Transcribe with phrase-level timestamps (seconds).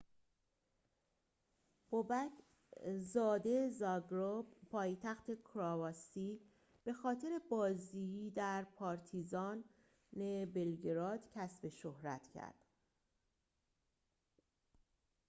[1.89, 2.31] بوبک
[2.99, 6.39] زاده زاگرب پایتخت کرواسی
[6.83, 9.63] به خاطر بازی در پارتیزان
[10.53, 12.65] بلگراد کسب شهرت کرد